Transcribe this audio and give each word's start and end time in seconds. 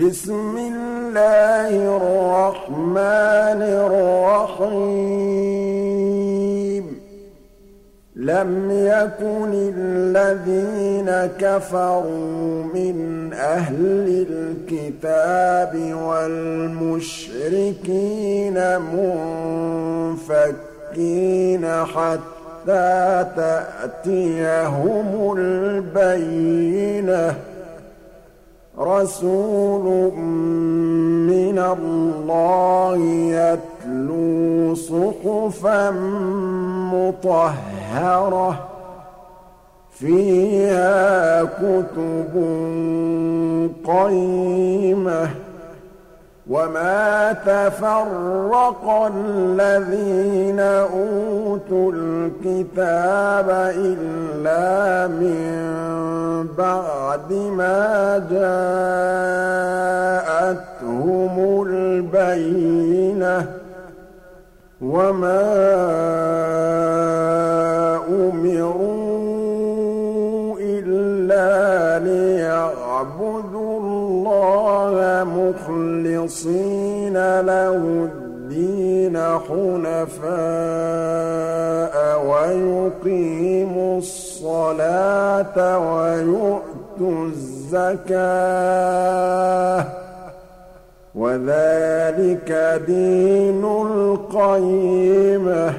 بسم 0.00 0.56
الله 0.56 1.96
الرحمن 1.96 3.60
الرحيم. 4.60 6.84
لم 8.16 8.70
يكن 8.70 9.72
الذين 9.76 11.30
كفروا 11.38 12.64
من 12.74 13.30
أهل 13.34 14.26
الكتاب 14.30 15.94
والمشركين 15.94 16.98
منفكين 21.00 21.84
حتى 21.84 23.26
تأتيهم 23.36 25.08
البينة. 25.38 27.34
رسول 28.80 30.12
من 31.30 31.58
الله 31.58 32.98
يتلو 33.36 34.74
صحفا 34.74 35.90
مطهرة 36.94 38.66
فيها 39.92 41.42
كتب 41.44 42.34
قيمة. 43.86 45.28
وما 46.50 47.32
تفرق 47.32 49.10
الذين 49.14 50.60
أوتوا 50.60 51.92
الكتاب 51.94 53.50
إلا 53.76 55.06
من 55.06 55.79
بعد 56.58 57.32
ما 57.32 58.18
جاءتهم 60.40 61.34
البينة 61.66 63.46
وما 64.82 65.40
أمروا 68.08 69.20
إلا 70.60 71.98
ليعبدوا 72.04 73.78
الله 73.80 75.24
مخلصين 75.24 77.14
له 77.40 77.76
الدين 77.76 78.29
حنفاء 79.48 80.26
ويقيموا 82.26 83.98
الصلاة 83.98 85.78
ويؤتوا 85.78 87.26
الزكاة. 87.26 88.20
وذلك 91.14 92.80
دين 92.86 93.64
القيمة. 93.64 95.74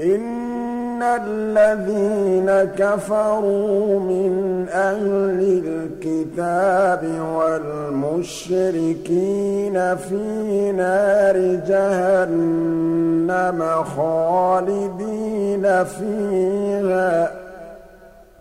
إن 0.00 0.41
الذين 1.16 2.50
كفروا 2.78 4.00
من 4.00 4.66
أهل 4.72 5.62
الكتاب 5.64 7.02
والمشركين 7.36 9.96
في 9.96 10.72
نار 10.72 11.36
جهنم 11.68 13.60
خالدين 13.96 15.84
فيها. 15.84 17.30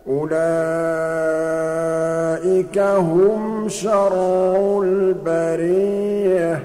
أولئك 0.07 0.37
هم 2.79 3.69
شر 3.69 4.83
البرية. 4.83 6.63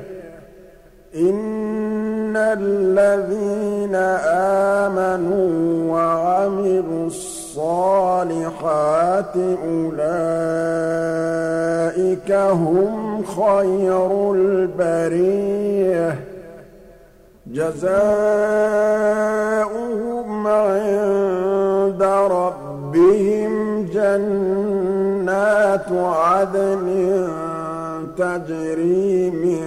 إن 1.17 2.37
الذين 2.37 3.95
آمنوا 3.95 4.56
وعملوا 5.91 7.07
الصالحات 7.07 8.57
أولئك 9.37 9.97
هم 12.33 13.25
خير 13.25 14.33
البرية 14.33 16.21
جزاؤهم 17.47 17.87
عند 20.47 22.03
ربهم 22.31 23.87
جنات 23.93 25.93
عدن 25.93 26.87
تجري 28.19 29.31
من 29.31 29.67